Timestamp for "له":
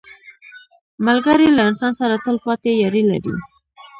1.57-1.61